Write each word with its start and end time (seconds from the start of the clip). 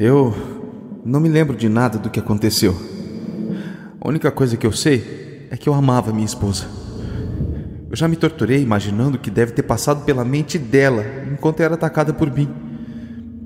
Eu 0.00 0.32
não 1.04 1.18
me 1.18 1.28
lembro 1.28 1.56
de 1.56 1.68
nada 1.68 1.98
do 1.98 2.08
que 2.08 2.20
aconteceu. 2.20 2.72
A 4.00 4.08
única 4.08 4.30
coisa 4.30 4.56
que 4.56 4.64
eu 4.64 4.70
sei 4.70 5.48
é 5.50 5.56
que 5.56 5.68
eu 5.68 5.74
amava 5.74 6.12
minha 6.12 6.24
esposa. 6.24 6.68
Eu 7.90 7.96
já 7.96 8.06
me 8.06 8.14
torturei 8.14 8.62
imaginando 8.62 9.16
o 9.16 9.20
que 9.20 9.28
deve 9.28 9.50
ter 9.50 9.64
passado 9.64 10.04
pela 10.04 10.24
mente 10.24 10.56
dela 10.56 11.04
enquanto 11.32 11.58
era 11.64 11.74
atacada 11.74 12.14
por 12.14 12.30
mim. 12.32 12.48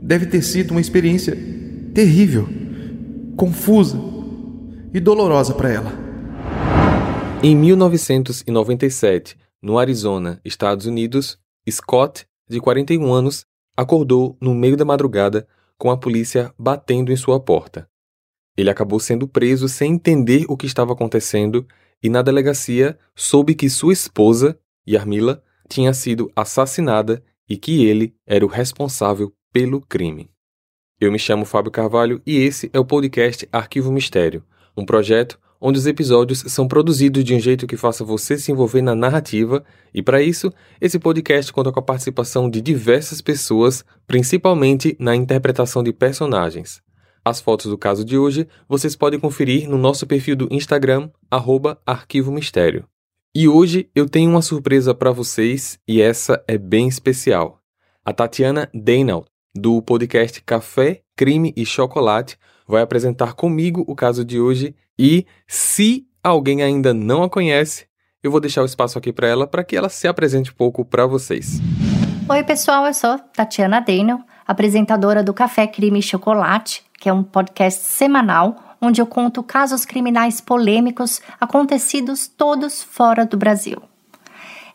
Deve 0.02 0.26
ter 0.26 0.42
sido 0.42 0.72
uma 0.72 0.80
experiência 0.82 1.34
terrível, 1.94 2.46
confusa 3.34 3.98
e 4.92 5.00
dolorosa 5.00 5.54
para 5.54 5.70
ela. 5.70 5.92
Em 7.42 7.56
1997, 7.56 9.38
no 9.62 9.78
Arizona, 9.78 10.38
Estados 10.44 10.84
Unidos, 10.84 11.38
Scott, 11.70 12.26
de 12.46 12.60
41 12.60 13.10
anos, 13.10 13.46
acordou 13.74 14.36
no 14.38 14.54
meio 14.54 14.76
da 14.76 14.84
madrugada 14.84 15.46
com 15.82 15.90
a 15.90 15.96
polícia 15.96 16.54
batendo 16.56 17.10
em 17.10 17.16
sua 17.16 17.40
porta. 17.40 17.88
Ele 18.56 18.70
acabou 18.70 19.00
sendo 19.00 19.26
preso 19.26 19.68
sem 19.68 19.94
entender 19.94 20.44
o 20.48 20.56
que 20.56 20.64
estava 20.64 20.92
acontecendo 20.92 21.66
e 22.00 22.08
na 22.08 22.22
delegacia 22.22 22.96
soube 23.16 23.52
que 23.52 23.68
sua 23.68 23.92
esposa, 23.92 24.56
Yarmila, 24.88 25.42
tinha 25.68 25.92
sido 25.92 26.30
assassinada 26.36 27.20
e 27.48 27.56
que 27.56 27.84
ele 27.84 28.14
era 28.24 28.44
o 28.44 28.48
responsável 28.48 29.32
pelo 29.52 29.80
crime. 29.80 30.30
Eu 31.00 31.10
me 31.10 31.18
chamo 31.18 31.44
Fábio 31.44 31.72
Carvalho 31.72 32.22
e 32.24 32.36
esse 32.36 32.70
é 32.72 32.78
o 32.78 32.84
podcast 32.84 33.48
Arquivo 33.50 33.90
Mistério, 33.90 34.44
um 34.76 34.86
projeto 34.86 35.36
onde 35.64 35.78
os 35.78 35.86
episódios 35.86 36.40
são 36.48 36.66
produzidos 36.66 37.22
de 37.22 37.32
um 37.36 37.38
jeito 37.38 37.68
que 37.68 37.76
faça 37.76 38.04
você 38.04 38.36
se 38.36 38.50
envolver 38.50 38.82
na 38.82 38.96
narrativa, 38.96 39.64
e 39.94 40.02
para 40.02 40.20
isso, 40.20 40.52
esse 40.80 40.98
podcast 40.98 41.52
conta 41.52 41.70
com 41.70 41.78
a 41.78 41.82
participação 41.82 42.50
de 42.50 42.60
diversas 42.60 43.20
pessoas, 43.20 43.84
principalmente 44.04 44.96
na 44.98 45.14
interpretação 45.14 45.80
de 45.80 45.92
personagens. 45.92 46.82
As 47.24 47.40
fotos 47.40 47.70
do 47.70 47.78
caso 47.78 48.04
de 48.04 48.18
hoje 48.18 48.48
vocês 48.68 48.96
podem 48.96 49.20
conferir 49.20 49.68
no 49.68 49.78
nosso 49.78 50.04
perfil 50.04 50.34
do 50.34 50.48
Instagram, 50.50 51.08
Arquivo 51.86 52.32
Mistério. 52.32 52.84
E 53.32 53.46
hoje 53.46 53.88
eu 53.94 54.08
tenho 54.08 54.30
uma 54.30 54.42
surpresa 54.42 54.92
para 54.92 55.12
vocês 55.12 55.78
e 55.86 56.02
essa 56.02 56.42
é 56.48 56.58
bem 56.58 56.88
especial. 56.88 57.60
A 58.04 58.12
Tatiana 58.12 58.68
Deinald, 58.74 59.26
do 59.54 59.80
podcast 59.80 60.42
Café, 60.42 61.02
Crime 61.16 61.52
e 61.56 61.64
Chocolate, 61.64 62.36
vai 62.66 62.82
apresentar 62.82 63.34
comigo 63.34 63.84
o 63.86 63.94
caso 63.94 64.24
de 64.24 64.40
hoje 64.40 64.74
e, 64.98 65.26
se 65.46 66.06
alguém 66.22 66.62
ainda 66.62 66.94
não 66.94 67.22
a 67.22 67.30
conhece, 67.30 67.86
eu 68.22 68.30
vou 68.30 68.40
deixar 68.40 68.62
o 68.62 68.66
espaço 68.66 68.98
aqui 68.98 69.12
para 69.12 69.26
ela 69.26 69.46
para 69.46 69.64
que 69.64 69.76
ela 69.76 69.88
se 69.88 70.06
apresente 70.06 70.50
um 70.50 70.54
pouco 70.54 70.84
para 70.84 71.06
vocês. 71.06 71.60
Oi, 72.28 72.42
pessoal, 72.44 72.86
eu 72.86 72.94
sou 72.94 73.18
Tatiana 73.18 73.80
Daniel, 73.80 74.20
apresentadora 74.46 75.22
do 75.22 75.34
Café 75.34 75.66
Crime 75.66 75.98
e 75.98 76.02
Chocolate, 76.02 76.84
que 76.98 77.08
é 77.08 77.12
um 77.12 77.22
podcast 77.22 77.82
semanal 77.82 78.56
onde 78.80 79.00
eu 79.00 79.06
conto 79.06 79.42
casos 79.42 79.84
criminais 79.84 80.40
polêmicos 80.40 81.20
acontecidos 81.40 82.26
todos 82.26 82.82
fora 82.82 83.24
do 83.24 83.36
Brasil. 83.36 83.80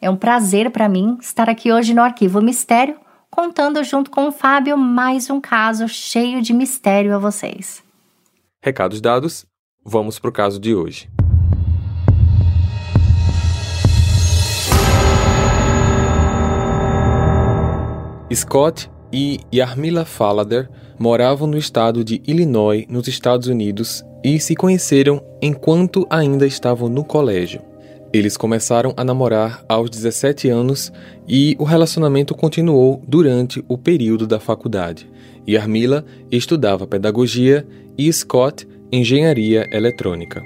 É 0.01 0.09
um 0.09 0.15
prazer 0.15 0.71
para 0.71 0.87
mim 0.87 1.17
estar 1.19 1.49
aqui 1.49 1.71
hoje 1.71 1.93
no 1.93 2.01
Arquivo 2.01 2.41
Mistério, 2.41 2.95
contando 3.37 3.83
junto 3.83 4.09
com 4.09 4.29
o 4.29 4.31
Fábio 4.31 4.75
mais 4.75 5.29
um 5.29 5.39
caso 5.39 5.87
cheio 5.87 6.41
de 6.41 6.53
mistério 6.53 7.13
a 7.13 7.19
vocês. 7.19 7.83
Recados 8.59 8.99
dados, 8.99 9.45
vamos 9.85 10.17
para 10.17 10.29
o 10.31 10.33
caso 10.33 10.59
de 10.59 10.73
hoje. 10.73 11.07
Scott 18.33 18.89
e 19.13 19.39
Yarmila 19.53 20.03
Falader 20.03 20.67
moravam 20.97 21.47
no 21.47 21.59
estado 21.59 22.03
de 22.03 22.19
Illinois, 22.25 22.87
nos 22.89 23.07
Estados 23.07 23.47
Unidos, 23.47 24.03
e 24.23 24.39
se 24.39 24.55
conheceram 24.55 25.23
enquanto 25.43 26.07
ainda 26.09 26.47
estavam 26.47 26.89
no 26.89 27.05
colégio. 27.05 27.61
Eles 28.13 28.37
começaram 28.37 28.93
a 28.95 29.03
namorar 29.03 29.65
aos 29.67 29.89
17 29.89 30.49
anos 30.49 30.91
e 31.27 31.55
o 31.59 31.65
relacionamento 31.65 32.33
continuou 32.33 33.01
durante 33.05 33.63
o 33.67 33.77
período 33.77 34.25
da 34.25 34.39
faculdade. 34.39 35.09
Yarmila 35.47 36.05
estudava 36.31 36.87
pedagogia 36.87 37.67
e 37.97 38.11
Scott 38.11 38.67
engenharia 38.91 39.67
eletrônica. 39.71 40.41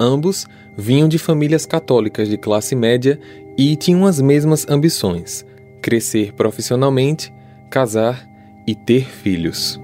Ambos 0.00 0.46
vinham 0.76 1.08
de 1.08 1.18
famílias 1.18 1.64
católicas 1.66 2.28
de 2.28 2.36
classe 2.36 2.74
média 2.74 3.18
e 3.56 3.76
tinham 3.76 4.04
as 4.04 4.20
mesmas 4.20 4.66
ambições: 4.68 5.44
crescer 5.80 6.32
profissionalmente, 6.32 7.32
casar 7.70 8.28
e 8.66 8.74
ter 8.74 9.04
filhos. 9.04 9.80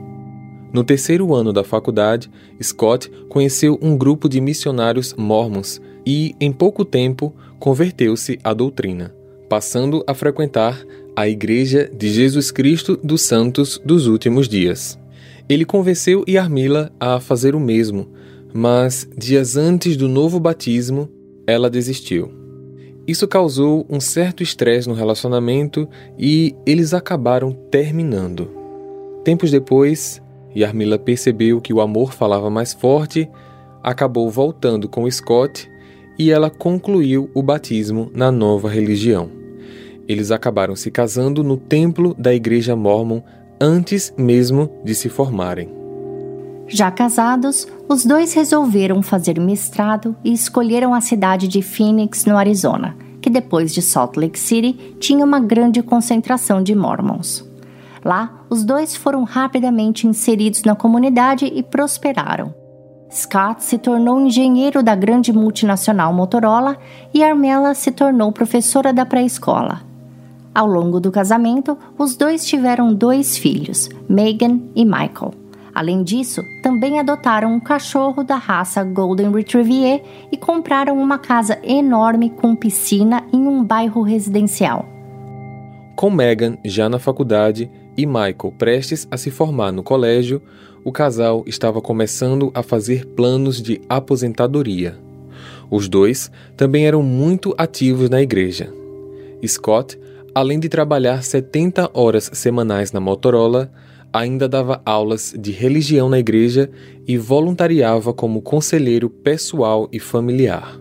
No 0.72 0.82
terceiro 0.82 1.32
ano 1.32 1.52
da 1.52 1.62
faculdade, 1.62 2.28
Scott 2.60 3.08
conheceu 3.28 3.78
um 3.80 3.96
grupo 3.96 4.28
de 4.28 4.40
missionários 4.40 5.14
mormons 5.14 5.80
e, 6.06 6.34
em 6.40 6.52
pouco 6.52 6.84
tempo, 6.84 7.34
converteu-se 7.58 8.38
à 8.42 8.52
doutrina, 8.52 9.14
passando 9.48 10.04
a 10.06 10.14
frequentar 10.14 10.84
a 11.16 11.28
Igreja 11.28 11.90
de 11.96 12.10
Jesus 12.10 12.50
Cristo 12.50 12.98
dos 13.02 13.22
Santos 13.22 13.80
dos 13.84 14.06
Últimos 14.06 14.48
Dias. 14.48 14.98
Ele 15.48 15.64
convenceu 15.64 16.24
Yarmila 16.28 16.90
a 16.98 17.20
fazer 17.20 17.54
o 17.54 17.60
mesmo, 17.60 18.08
mas 18.52 19.08
dias 19.16 19.56
antes 19.56 19.96
do 19.96 20.08
novo 20.08 20.40
batismo, 20.40 21.08
ela 21.46 21.68
desistiu. 21.68 22.30
Isso 23.06 23.28
causou 23.28 23.86
um 23.90 24.00
certo 24.00 24.42
estresse 24.42 24.88
no 24.88 24.94
relacionamento 24.94 25.86
e 26.18 26.54
eles 26.64 26.94
acabaram 26.94 27.52
terminando. 27.70 28.50
Tempos 29.22 29.50
depois, 29.50 30.22
Yarmila 30.56 30.98
percebeu 30.98 31.60
que 31.60 31.72
o 31.72 31.80
amor 31.80 32.12
falava 32.14 32.48
mais 32.48 32.72
forte, 32.72 33.28
acabou 33.82 34.30
voltando 34.30 34.88
com 34.88 35.10
Scott 35.10 35.70
e 36.18 36.30
ela 36.30 36.50
concluiu 36.50 37.30
o 37.34 37.42
batismo 37.42 38.10
na 38.14 38.30
nova 38.30 38.68
religião. 38.68 39.28
Eles 40.06 40.30
acabaram 40.30 40.76
se 40.76 40.90
casando 40.90 41.42
no 41.42 41.56
templo 41.56 42.14
da 42.18 42.34
igreja 42.34 42.76
mormon 42.76 43.20
antes 43.60 44.12
mesmo 44.16 44.70
de 44.84 44.94
se 44.94 45.08
formarem. 45.08 45.68
Já 46.66 46.90
casados, 46.90 47.68
os 47.88 48.04
dois 48.04 48.32
resolveram 48.32 49.02
fazer 49.02 49.38
mestrado 49.38 50.16
e 50.24 50.32
escolheram 50.32 50.94
a 50.94 51.00
cidade 51.00 51.46
de 51.46 51.60
Phoenix, 51.60 52.24
no 52.24 52.36
Arizona, 52.36 52.96
que 53.20 53.28
depois 53.28 53.72
de 53.72 53.82
Salt 53.82 54.16
Lake 54.16 54.38
City 54.38 54.96
tinha 54.98 55.24
uma 55.24 55.40
grande 55.40 55.82
concentração 55.82 56.62
de 56.62 56.74
mormons. 56.74 57.44
Lá, 58.04 58.44
os 58.50 58.64
dois 58.64 58.94
foram 58.94 59.24
rapidamente 59.24 60.06
inseridos 60.06 60.62
na 60.62 60.74
comunidade 60.74 61.46
e 61.46 61.62
prosperaram. 61.62 62.54
Scott 63.14 63.62
se 63.62 63.78
tornou 63.78 64.20
engenheiro 64.20 64.82
da 64.82 64.96
grande 64.96 65.32
multinacional 65.32 66.12
Motorola 66.12 66.76
e 67.14 67.22
Armela 67.22 67.72
se 67.72 67.92
tornou 67.92 68.32
professora 68.32 68.92
da 68.92 69.06
pré-escola. 69.06 69.82
Ao 70.52 70.66
longo 70.66 70.98
do 70.98 71.12
casamento, 71.12 71.78
os 71.96 72.16
dois 72.16 72.44
tiveram 72.44 72.92
dois 72.92 73.38
filhos, 73.38 73.88
Megan 74.08 74.60
e 74.74 74.84
Michael. 74.84 75.32
Além 75.72 76.02
disso, 76.02 76.42
também 76.60 76.98
adotaram 76.98 77.52
um 77.52 77.60
cachorro 77.60 78.24
da 78.24 78.36
raça 78.36 78.82
Golden 78.82 79.30
Retriever 79.30 80.02
e 80.32 80.36
compraram 80.36 80.98
uma 80.98 81.18
casa 81.18 81.58
enorme 81.62 82.30
com 82.30 82.56
piscina 82.56 83.22
em 83.32 83.46
um 83.46 83.62
bairro 83.62 84.02
residencial. 84.02 84.86
Com 85.94 86.10
Megan 86.10 86.58
já 86.64 86.88
na 86.88 86.98
faculdade 86.98 87.70
e 87.96 88.06
Michael 88.06 88.54
prestes 88.58 89.06
a 89.10 89.16
se 89.16 89.30
formar 89.30 89.72
no 89.72 89.82
colégio, 89.82 90.42
o 90.84 90.92
casal 90.92 91.44
estava 91.46 91.80
começando 91.80 92.50
a 92.54 92.62
fazer 92.62 93.06
planos 93.06 93.60
de 93.62 93.80
aposentadoria. 93.88 94.96
Os 95.70 95.88
dois 95.88 96.30
também 96.56 96.86
eram 96.86 97.02
muito 97.02 97.54
ativos 97.56 98.10
na 98.10 98.20
igreja. 98.20 98.72
Scott 99.46 99.98
Além 100.34 100.58
de 100.58 100.68
trabalhar 100.68 101.22
70 101.22 101.90
horas 101.94 102.28
semanais 102.32 102.90
na 102.90 102.98
Motorola, 102.98 103.70
ainda 104.12 104.48
dava 104.48 104.82
aulas 104.84 105.32
de 105.38 105.52
religião 105.52 106.08
na 106.08 106.18
igreja 106.18 106.68
e 107.06 107.16
voluntariava 107.16 108.12
como 108.12 108.42
conselheiro 108.42 109.08
pessoal 109.08 109.88
e 109.92 110.00
familiar. 110.00 110.76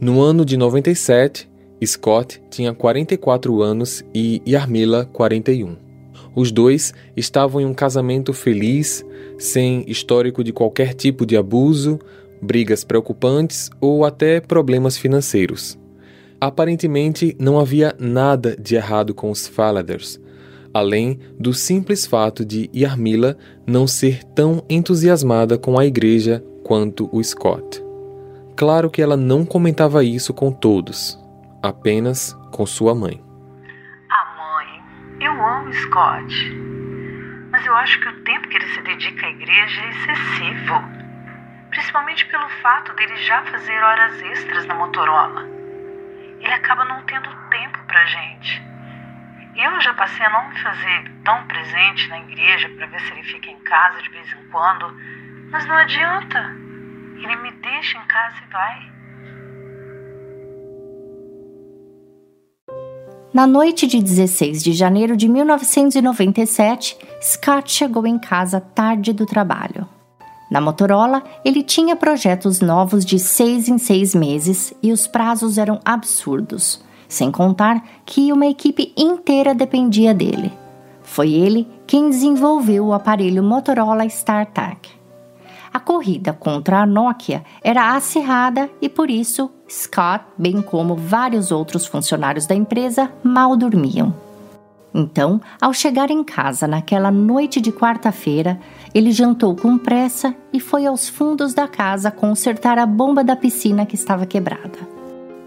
No 0.00 0.20
ano 0.20 0.44
de 0.44 0.56
97, 0.56 1.48
Scott 1.86 2.42
tinha 2.50 2.74
44 2.74 3.62
anos 3.62 4.04
e 4.12 4.42
Yarmila 4.44 5.08
41. 5.12 5.81
Os 6.34 6.50
dois 6.50 6.94
estavam 7.16 7.60
em 7.60 7.66
um 7.66 7.74
casamento 7.74 8.32
feliz, 8.32 9.04
sem 9.38 9.84
histórico 9.86 10.42
de 10.42 10.52
qualquer 10.52 10.94
tipo 10.94 11.26
de 11.26 11.36
abuso, 11.36 11.98
brigas 12.40 12.84
preocupantes 12.84 13.70
ou 13.80 14.04
até 14.04 14.40
problemas 14.40 14.96
financeiros. 14.96 15.78
Aparentemente, 16.40 17.36
não 17.38 17.58
havia 17.58 17.94
nada 17.98 18.56
de 18.60 18.74
errado 18.74 19.14
com 19.14 19.30
os 19.30 19.46
Faladers, 19.46 20.20
além 20.74 21.18
do 21.38 21.54
simples 21.54 22.04
fato 22.06 22.44
de 22.44 22.68
Yarmila 22.74 23.36
não 23.66 23.86
ser 23.86 24.24
tão 24.24 24.64
entusiasmada 24.68 25.56
com 25.56 25.78
a 25.78 25.86
igreja 25.86 26.42
quanto 26.64 27.08
o 27.12 27.22
Scott. 27.22 27.82
Claro 28.56 28.90
que 28.90 29.00
ela 29.00 29.16
não 29.16 29.44
comentava 29.44 30.02
isso 30.02 30.34
com 30.34 30.50
todos, 30.50 31.18
apenas 31.62 32.36
com 32.50 32.66
sua 32.66 32.94
mãe. 32.94 33.20
Scott. 35.72 36.32
Mas 37.50 37.66
eu 37.66 37.74
acho 37.76 38.00
que 38.00 38.08
o 38.08 38.24
tempo 38.24 38.48
que 38.48 38.56
ele 38.56 38.68
se 38.68 38.80
dedica 38.82 39.26
à 39.26 39.30
igreja 39.30 39.82
é 39.82 39.90
excessivo. 39.90 40.82
Principalmente 41.70 42.26
pelo 42.26 42.48
fato 42.48 42.92
dele 42.94 43.16
já 43.16 43.42
fazer 43.44 43.82
horas 43.82 44.22
extras 44.22 44.66
na 44.66 44.74
Motorola. 44.74 45.42
Ele 46.40 46.52
acaba 46.52 46.84
não 46.84 47.02
tendo 47.02 47.28
tempo 47.50 47.78
pra 47.86 48.04
gente. 48.06 48.62
Eu 49.56 49.80
já 49.80 49.92
passei 49.94 50.24
a 50.24 50.30
não 50.30 50.48
me 50.48 50.58
fazer 50.60 51.10
tão 51.24 51.46
presente 51.46 52.08
na 52.08 52.20
igreja 52.20 52.68
para 52.70 52.86
ver 52.86 53.00
se 53.00 53.12
ele 53.12 53.22
fica 53.22 53.50
em 53.50 53.58
casa 53.60 54.00
de 54.02 54.08
vez 54.10 54.32
em 54.32 54.48
quando, 54.48 54.96
mas 55.50 55.66
não 55.66 55.76
adianta. 55.76 56.38
Ele 57.16 57.36
me 57.36 57.50
deixa 57.52 57.98
em 57.98 58.04
casa 58.06 58.36
e 58.42 58.52
vai. 58.52 58.92
Na 63.32 63.46
noite 63.46 63.86
de 63.86 64.02
16 64.02 64.62
de 64.62 64.74
janeiro 64.74 65.16
de 65.16 65.26
1997, 65.26 66.98
Scott 67.22 67.72
chegou 67.72 68.06
em 68.06 68.18
casa 68.18 68.60
tarde 68.60 69.10
do 69.14 69.24
trabalho. 69.24 69.88
Na 70.50 70.60
Motorola, 70.60 71.22
ele 71.42 71.62
tinha 71.62 71.96
projetos 71.96 72.60
novos 72.60 73.06
de 73.06 73.18
seis 73.18 73.70
em 73.70 73.78
seis 73.78 74.14
meses 74.14 74.74
e 74.82 74.92
os 74.92 75.06
prazos 75.06 75.56
eram 75.56 75.80
absurdos, 75.82 76.84
sem 77.08 77.32
contar 77.32 77.82
que 78.04 78.30
uma 78.30 78.44
equipe 78.44 78.92
inteira 78.94 79.54
dependia 79.54 80.12
dele. 80.12 80.52
Foi 81.02 81.32
ele 81.32 81.66
quem 81.86 82.10
desenvolveu 82.10 82.88
o 82.88 82.92
aparelho 82.92 83.42
Motorola 83.42 84.04
StarTAC. 84.04 84.90
A 85.72 85.80
corrida 85.80 86.34
contra 86.34 86.82
a 86.82 86.86
Nokia 86.86 87.42
era 87.64 87.96
acirrada 87.96 88.68
e 88.78 88.90
por 88.90 89.08
isso 89.08 89.50
Scott, 89.72 90.26
bem 90.36 90.60
como 90.60 90.94
vários 90.94 91.50
outros 91.50 91.86
funcionários 91.86 92.44
da 92.44 92.54
empresa, 92.54 93.10
mal 93.24 93.56
dormiam. 93.56 94.14
Então, 94.94 95.40
ao 95.58 95.72
chegar 95.72 96.10
em 96.10 96.22
casa 96.22 96.68
naquela 96.68 97.10
noite 97.10 97.58
de 97.58 97.72
quarta-feira, 97.72 98.60
ele 98.94 99.10
jantou 99.10 99.56
com 99.56 99.78
pressa 99.78 100.36
e 100.52 100.60
foi 100.60 100.84
aos 100.84 101.08
fundos 101.08 101.54
da 101.54 101.66
casa 101.66 102.10
consertar 102.10 102.78
a 102.78 102.84
bomba 102.84 103.24
da 103.24 103.34
piscina 103.34 103.86
que 103.86 103.94
estava 103.94 104.26
quebrada. 104.26 104.78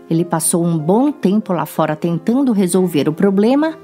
Ele 0.10 0.26
passou 0.26 0.66
um 0.66 0.76
bom 0.76 1.12
tempo 1.12 1.54
lá 1.54 1.68
fora 1.68 1.96
tentando 1.96 2.52
resolver 2.52 3.08
o 3.08 3.14
problema, 3.14 3.78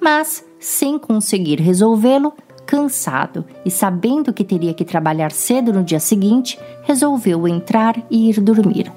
mas, 0.00 0.44
sem 0.60 0.96
conseguir 0.96 1.60
resolvê-lo, 1.60 2.32
cansado 2.64 3.44
e 3.64 3.70
sabendo 3.70 4.32
que 4.32 4.44
teria 4.44 4.74
que 4.74 4.84
trabalhar 4.84 5.32
cedo 5.32 5.72
no 5.72 5.82
dia 5.82 5.98
seguinte, 5.98 6.56
resolveu 6.84 7.48
entrar 7.48 8.00
e 8.08 8.30
ir 8.30 8.40
dormir. 8.40 8.92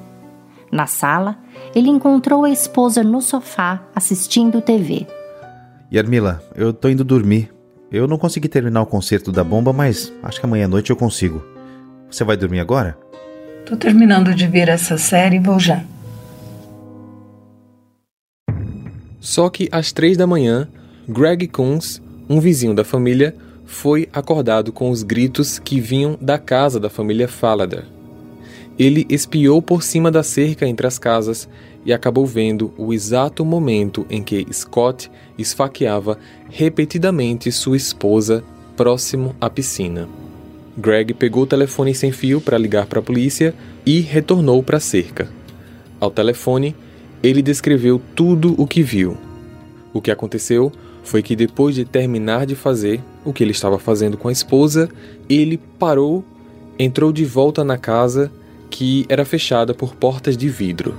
Na 0.71 0.87
sala, 0.87 1.37
ele 1.75 1.89
encontrou 1.89 2.45
a 2.45 2.49
esposa 2.49 3.03
no 3.03 3.21
sofá 3.21 3.83
assistindo 3.93 4.61
TV. 4.61 5.05
Yarmila, 5.91 6.41
eu 6.55 6.71
tô 6.71 6.87
indo 6.87 7.03
dormir. 7.03 7.51
Eu 7.91 8.07
não 8.07 8.17
consegui 8.17 8.47
terminar 8.47 8.81
o 8.81 8.85
concerto 8.85 9.33
da 9.33 9.43
bomba, 9.43 9.73
mas 9.73 10.13
acho 10.23 10.39
que 10.39 10.45
amanhã 10.45 10.65
à 10.65 10.67
noite 10.69 10.89
eu 10.89 10.95
consigo. 10.95 11.43
Você 12.09 12.23
vai 12.23 12.37
dormir 12.37 12.61
agora? 12.61 12.97
Tô 13.65 13.75
terminando 13.75 14.33
de 14.33 14.47
ver 14.47 14.69
essa 14.69 14.97
série 14.97 15.35
e 15.35 15.39
vou 15.39 15.59
já. 15.59 15.83
Só 19.19 19.49
que 19.49 19.67
às 19.71 19.91
três 19.91 20.15
da 20.15 20.25
manhã, 20.25 20.67
Greg 21.07 21.47
Coons, 21.47 22.01
um 22.29 22.39
vizinho 22.39 22.73
da 22.73 22.85
família, 22.85 23.35
foi 23.65 24.09
acordado 24.13 24.71
com 24.71 24.89
os 24.89 25.03
gritos 25.03 25.59
que 25.59 25.79
vinham 25.79 26.17
da 26.19 26.37
casa 26.37 26.79
da 26.79 26.89
família 26.89 27.27
Fallader. 27.27 27.85
Ele 28.77 29.05
espiou 29.09 29.61
por 29.61 29.83
cima 29.83 30.09
da 30.09 30.23
cerca 30.23 30.67
entre 30.67 30.87
as 30.87 30.97
casas 30.97 31.47
e 31.85 31.91
acabou 31.91 32.25
vendo 32.25 32.73
o 32.77 32.93
exato 32.93 33.43
momento 33.43 34.05
em 34.09 34.23
que 34.23 34.45
Scott 34.51 35.09
esfaqueava 35.37 36.17
repetidamente 36.49 37.51
sua 37.51 37.77
esposa 37.77 38.43
próximo 38.77 39.35
à 39.39 39.49
piscina. 39.49 40.07
Greg 40.77 41.13
pegou 41.13 41.43
o 41.43 41.47
telefone 41.47 41.93
sem 41.93 42.11
fio 42.11 42.39
para 42.39 42.57
ligar 42.57 42.85
para 42.85 42.99
a 42.99 43.03
polícia 43.03 43.53
e 43.85 43.99
retornou 43.99 44.63
para 44.63 44.77
a 44.77 44.79
cerca. 44.79 45.29
Ao 45.99 46.09
telefone, 46.09 46.75
ele 47.21 47.41
descreveu 47.41 48.01
tudo 48.15 48.55
o 48.57 48.65
que 48.65 48.81
viu. 48.81 49.17
O 49.93 50.01
que 50.01 50.09
aconteceu 50.09 50.71
foi 51.03 51.21
que 51.21 51.35
depois 51.35 51.75
de 51.75 51.83
terminar 51.83 52.45
de 52.45 52.55
fazer 52.55 53.01
o 53.25 53.33
que 53.33 53.43
ele 53.43 53.51
estava 53.51 53.77
fazendo 53.77 54.17
com 54.17 54.27
a 54.27 54.31
esposa, 54.31 54.89
ele 55.29 55.59
parou, 55.77 56.23
entrou 56.79 57.11
de 57.11 57.25
volta 57.25 57.63
na 57.63 57.77
casa 57.77 58.31
que 58.71 59.05
era 59.07 59.23
fechada 59.23 59.73
por 59.73 59.95
portas 59.95 60.35
de 60.35 60.49
vidro. 60.49 60.95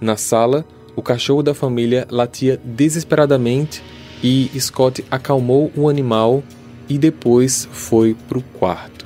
Na 0.00 0.16
sala, 0.16 0.64
o 0.94 1.02
cachorro 1.02 1.42
da 1.42 1.52
família 1.52 2.06
latia 2.10 2.58
desesperadamente 2.64 3.82
e 4.22 4.50
Scott 4.58 5.04
acalmou 5.10 5.70
o 5.76 5.90
animal 5.90 6.42
e 6.88 6.96
depois 6.96 7.68
foi 7.70 8.16
para 8.26 8.38
o 8.38 8.42
quarto. 8.42 9.04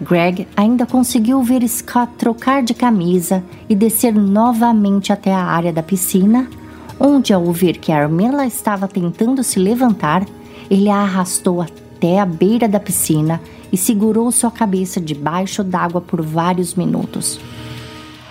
Greg 0.00 0.48
ainda 0.56 0.84
conseguiu 0.84 1.40
ver 1.44 1.66
Scott 1.68 2.14
trocar 2.18 2.64
de 2.64 2.74
camisa 2.74 3.44
e 3.68 3.76
descer 3.76 4.12
novamente 4.12 5.12
até 5.12 5.32
a 5.32 5.44
área 5.44 5.72
da 5.72 5.82
piscina 5.82 6.48
onde, 6.98 7.32
ao 7.32 7.52
ver 7.52 7.78
que 7.78 7.90
Armela 7.90 8.46
estava 8.46 8.86
tentando 8.86 9.42
se 9.42 9.58
levantar, 9.58 10.24
ele 10.70 10.88
a 10.88 10.98
arrastou 10.98 11.60
até 11.60 12.20
a 12.20 12.24
beira 12.24 12.68
da 12.68 12.78
piscina 12.78 13.40
e 13.72 13.76
segurou 13.76 14.30
sua 14.30 14.50
cabeça 14.50 15.00
debaixo 15.00 15.64
d'água 15.64 16.00
por 16.00 16.20
vários 16.20 16.74
minutos. 16.74 17.40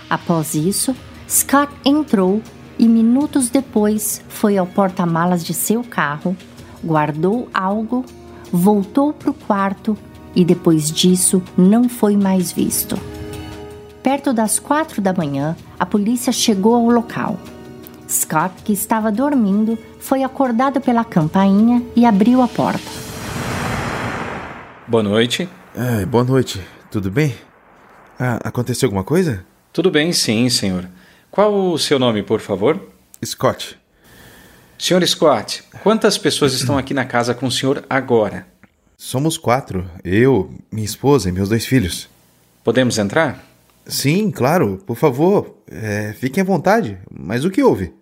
Após 0.10 0.54
isso, 0.54 0.96
Scott 1.28 1.74
entrou 1.84 2.42
e 2.78 2.88
minutos 2.88 3.50
depois 3.50 4.22
foi 4.30 4.58
ao 4.58 4.68
porta-malas 4.68 5.44
de 5.44 5.54
seu 5.54 5.84
carro, 5.84 6.38
guardou 6.84 7.50
algo, 7.54 8.06
voltou 8.52 9.14
para 9.14 9.32
o 9.32 9.34
quarto 9.34 9.98
e 10.36 10.46
depois 10.46 10.92
disso 10.92 11.42
não 11.58 11.90
foi 11.90 12.16
mais 12.16 12.52
visto. 12.52 12.98
Perto 14.04 14.34
das 14.34 14.60
quatro 14.60 15.02
da 15.02 15.14
manhã, 15.14 15.56
a 15.80 15.86
polícia 15.86 16.32
chegou 16.32 16.76
ao 16.76 16.90
local 16.90 17.38
Scott, 18.12 18.62
que 18.64 18.74
estava 18.74 19.12
dormindo, 19.12 19.78
foi 20.00 20.24
acordado 20.24 20.82
pela 20.82 21.04
campainha 21.04 21.82
e 21.96 22.06
abriu 22.06 22.42
a 22.42 22.48
porta. 22.48 23.01
Boa 24.92 25.04
noite. 25.04 25.48
É, 25.74 26.06
boa 26.06 26.26
noite. 26.26 26.60
Tudo 26.92 27.10
bem? 27.10 27.34
Ah, 28.20 28.42
aconteceu 28.44 28.88
alguma 28.88 29.06
coisa? 29.06 29.46
Tudo 29.72 29.90
bem, 29.90 30.12
sim, 30.12 30.50
senhor. 30.50 30.86
Qual 31.32 31.72
o 31.72 31.78
seu 31.78 31.98
nome, 31.98 32.22
por 32.22 32.42
favor? 32.42 32.78
Scott. 33.24 33.80
Senhor 34.78 35.02
Scott, 35.08 35.64
quantas 35.82 36.18
pessoas 36.18 36.52
estão 36.52 36.78
aqui 36.78 36.94
na 36.94 37.06
casa 37.06 37.34
com 37.34 37.46
o 37.46 37.52
senhor 37.52 37.86
agora? 37.90 38.46
Somos 38.98 39.38
quatro. 39.38 39.90
Eu, 40.04 40.54
minha 40.70 40.84
esposa 40.84 41.30
e 41.30 41.32
meus 41.32 41.48
dois 41.48 41.66
filhos. 41.66 42.10
Podemos 42.62 42.98
entrar? 42.98 43.42
Sim, 43.86 44.30
claro. 44.30 44.84
Por 44.86 44.98
favor, 44.98 45.56
é, 45.72 46.14
fiquem 46.20 46.42
à 46.42 46.46
vontade. 46.46 46.98
Mas 47.10 47.46
o 47.46 47.50
que 47.50 47.64
houve? 47.64 47.94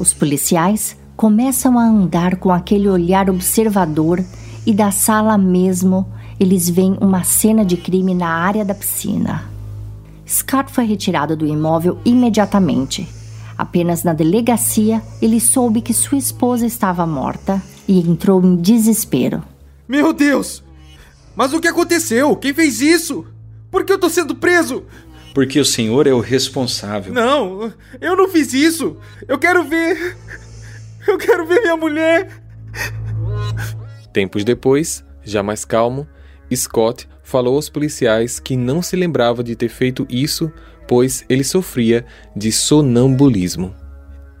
Os 0.00 0.14
policiais 0.14 0.96
começam 1.14 1.78
a 1.78 1.82
andar 1.82 2.36
com 2.36 2.50
aquele 2.50 2.88
olhar 2.88 3.28
observador 3.28 4.24
e 4.66 4.74
da 4.74 4.90
sala 4.90 5.38
mesmo 5.38 6.12
eles 6.38 6.68
veem 6.68 6.98
uma 7.00 7.24
cena 7.24 7.64
de 7.64 7.76
crime 7.76 8.14
na 8.14 8.28
área 8.28 8.64
da 8.64 8.74
piscina. 8.74 9.44
Scott 10.28 10.72
foi 10.72 10.84
retirado 10.84 11.36
do 11.36 11.46
imóvel 11.46 11.98
imediatamente. 12.04 13.08
Apenas 13.56 14.02
na 14.02 14.12
delegacia 14.12 15.00
ele 15.22 15.40
soube 15.40 15.80
que 15.80 15.94
sua 15.94 16.18
esposa 16.18 16.66
estava 16.66 17.06
morta 17.06 17.62
e 17.88 18.00
entrou 18.00 18.44
em 18.44 18.56
desespero. 18.56 19.42
Meu 19.88 20.12
Deus! 20.12 20.62
Mas 21.34 21.52
o 21.52 21.60
que 21.60 21.68
aconteceu? 21.68 22.34
Quem 22.36 22.52
fez 22.52 22.80
isso? 22.80 23.24
Por 23.70 23.84
que 23.84 23.92
eu 23.92 23.98
tô 23.98 24.08
sendo 24.08 24.34
preso? 24.34 24.84
Porque 25.32 25.60
o 25.60 25.64
senhor 25.64 26.06
é 26.06 26.12
o 26.12 26.20
responsável. 26.20 27.12
Não, 27.12 27.72
eu 28.00 28.16
não 28.16 28.28
fiz 28.28 28.52
isso. 28.52 28.96
Eu 29.28 29.38
quero 29.38 29.62
ver. 29.64 30.16
Eu 31.06 31.16
quero 31.18 31.46
ver 31.46 31.60
minha 31.60 31.76
mulher. 31.76 32.42
Tempos 34.16 34.44
depois, 34.44 35.04
já 35.22 35.42
mais 35.42 35.62
calmo, 35.62 36.08
Scott 36.50 37.06
falou 37.22 37.56
aos 37.56 37.68
policiais 37.68 38.40
que 38.40 38.56
não 38.56 38.80
se 38.80 38.96
lembrava 38.96 39.44
de 39.44 39.54
ter 39.54 39.68
feito 39.68 40.06
isso, 40.08 40.50
pois 40.88 41.22
ele 41.28 41.44
sofria 41.44 42.02
de 42.34 42.50
sonambulismo. 42.50 43.74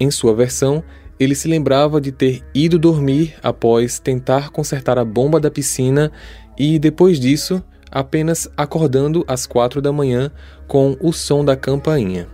Em 0.00 0.10
sua 0.10 0.34
versão, 0.34 0.82
ele 1.20 1.34
se 1.34 1.46
lembrava 1.46 2.00
de 2.00 2.10
ter 2.10 2.42
ido 2.54 2.78
dormir 2.78 3.34
após 3.42 3.98
tentar 3.98 4.48
consertar 4.48 4.96
a 4.96 5.04
bomba 5.04 5.38
da 5.38 5.50
piscina 5.50 6.10
e, 6.58 6.78
depois 6.78 7.20
disso, 7.20 7.62
apenas 7.92 8.48
acordando 8.56 9.26
às 9.28 9.44
quatro 9.44 9.82
da 9.82 9.92
manhã 9.92 10.32
com 10.66 10.96
o 11.02 11.12
som 11.12 11.44
da 11.44 11.54
campainha. 11.54 12.26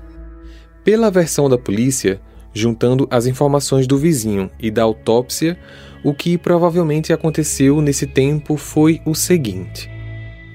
Pela 0.84 1.10
versão 1.10 1.48
da 1.48 1.58
polícia, 1.58 2.20
juntando 2.54 3.08
as 3.10 3.26
informações 3.26 3.88
do 3.88 3.98
vizinho 3.98 4.48
e 4.60 4.70
da 4.70 4.84
autópsia, 4.84 5.58
o 6.04 6.12
que 6.12 6.36
provavelmente 6.36 7.12
aconteceu 7.12 7.80
nesse 7.80 8.06
tempo 8.06 8.56
foi 8.56 9.00
o 9.04 9.14
seguinte: 9.14 9.90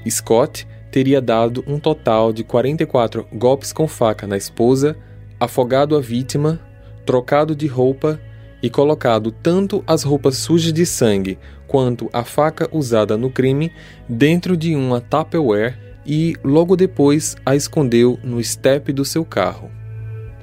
Scott 0.10 0.68
teria 0.92 1.22
dado 1.22 1.64
um 1.68 1.80
total 1.80 2.34
de 2.34 2.44
44 2.44 3.28
golpes 3.34 3.72
com 3.72 3.88
faca 3.88 4.26
na 4.26 4.38
esposa, 4.38 4.96
afogado 5.40 5.96
a 5.96 6.02
vítima, 6.02 6.60
trocado 7.06 7.56
de 7.56 7.68
roupa 7.68 8.20
e 8.62 8.70
colocado 8.70 9.32
tanto 9.32 9.84
as 9.86 10.04
roupas 10.04 10.38
sujas 10.38 10.74
de 10.74 10.86
sangue 10.86 11.38
quanto 11.68 12.10
a 12.12 12.24
faca 12.24 12.68
usada 12.72 13.18
no 13.18 13.30
crime 13.30 13.72
dentro 14.10 14.58
de 14.58 14.76
uma 14.76 15.00
Tupperware 15.00 15.78
e 16.06 16.36
logo 16.44 16.76
depois 16.76 17.36
a 17.46 17.56
escondeu 17.56 18.18
no 18.24 18.42
step 18.44 18.92
do 18.94 19.04
seu 19.04 19.26
carro. 19.26 19.70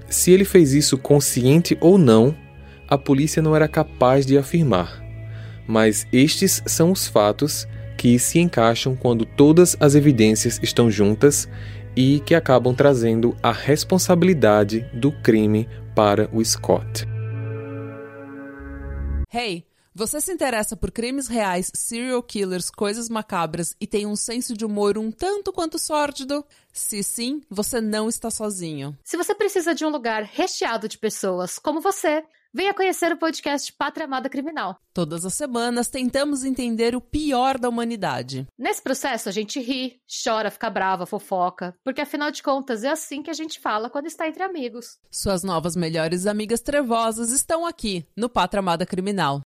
Se 0.09 0.31
ele 0.31 0.45
fez 0.45 0.75
isso 0.75 0.99
consciente 0.99 1.77
ou 1.81 1.97
não, 1.97 2.37
a 2.89 2.99
polícia 2.99 3.43
não 3.43 3.55
era 3.55 3.69
capaz 3.69 4.27
de 4.27 4.37
afirmar. 4.39 5.03
Mas 5.67 6.07
estes 6.13 6.63
são 6.67 6.93
os 6.93 7.07
fatos 7.07 7.67
que 7.97 8.19
se 8.19 8.39
encaixam 8.39 8.95
quando 8.95 9.25
todas 9.25 9.77
as 9.81 9.95
evidências 9.95 10.61
estão 10.63 10.91
juntas 10.91 11.49
e 11.97 12.21
que 12.21 12.35
acabam 12.35 12.75
trazendo 12.75 13.37
a 13.43 13.53
responsabilidade 13.53 14.81
do 14.93 15.13
crime 15.23 15.69
para 15.95 16.29
o 16.33 16.45
Scott. 16.45 17.07
Hey, 19.33 19.65
você 19.97 20.21
se 20.21 20.33
interessa 20.33 20.77
por 20.77 20.91
crimes 20.91 21.29
reais, 21.29 21.71
serial 21.73 22.21
killers, 22.21 22.69
coisas 22.69 23.09
macabras 23.09 23.77
e 23.81 23.87
tem 23.87 24.07
um 24.07 24.17
senso 24.17 24.57
de 24.57 24.65
humor 24.65 24.99
um 24.99 25.13
tanto 25.13 25.53
quanto 25.53 25.79
sórdido? 25.79 26.45
Se 26.73 27.01
sim, 27.05 27.43
você 27.49 27.81
não 27.81 28.09
está 28.09 28.29
sozinho. 28.29 28.99
Se 29.05 29.17
você 29.17 29.35
precisa 29.37 29.73
de 29.73 29.85
um 29.85 29.91
lugar 29.91 30.25
recheado 30.25 30.89
de 30.89 30.99
pessoas 30.99 31.61
como 31.61 31.81
você, 31.81 32.25
Venha 32.57 32.73
conhecer 32.73 33.11
o 33.11 33.17
podcast 33.17 33.73
Pátria 33.73 34.05
Amada 34.05 34.29
Criminal. 34.29 34.77
Todas 34.93 35.25
as 35.25 35.35
semanas 35.35 35.89
tentamos 35.89 36.45
entender 36.45 36.95
o 36.95 37.01
pior 37.01 37.59
da 37.59 37.69
humanidade. 37.69 38.47
Nesse 38.57 38.81
processo 38.81 39.29
a 39.29 39.33
gente 39.33 39.59
ri, 39.59 39.97
chora, 40.23 40.53
fica 40.53 40.71
brava, 40.71 41.05
fofoca, 41.05 41.75
porque 41.83 42.01
afinal 42.01 42.31
de 42.31 42.45
contas 42.45 42.85
é 42.85 42.91
assim 42.91 43.25
que 43.25 43.31
a 43.31 43.35
gente 43.35 43.59
fala 43.59 43.91
quando 43.91 44.07
está 44.07 44.29
entre 44.29 44.45
amigos. 44.45 44.99
Suas 45.11 45.43
novas 45.43 45.75
melhores 45.75 46.29
amigas 46.29 46.61
trevosas 46.61 47.33
estão 47.33 47.67
aqui 47.67 48.07
no 48.17 48.29
Pátria 48.29 48.61
Amada 48.61 48.87
Criminal. 48.87 49.41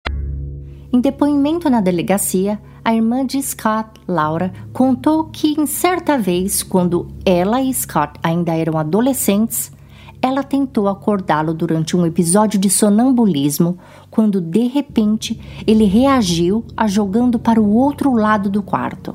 Em 0.92 1.00
depoimento 1.00 1.70
na 1.70 1.80
delegacia, 1.80 2.60
a 2.84 2.94
irmã 2.94 3.24
de 3.24 3.42
Scott, 3.42 3.88
Laura, 4.06 4.52
contou 4.74 5.30
que 5.30 5.58
em 5.58 5.64
certa 5.64 6.18
vez, 6.18 6.62
quando 6.62 7.08
ela 7.24 7.62
e 7.62 7.72
Scott 7.72 8.20
ainda 8.22 8.54
eram 8.54 8.78
adolescentes, 8.78 9.72
ela 10.20 10.42
tentou 10.42 10.88
acordá-lo 10.88 11.54
durante 11.54 11.96
um 11.96 12.04
episódio 12.04 12.58
de 12.58 12.68
sonambulismo, 12.68 13.78
quando 14.10 14.40
de 14.40 14.66
repente 14.66 15.40
ele 15.66 15.84
reagiu 15.84 16.64
a 16.76 16.86
jogando 16.86 17.38
para 17.38 17.60
o 17.60 17.74
outro 17.74 18.12
lado 18.14 18.50
do 18.50 18.62
quarto. 18.62 19.14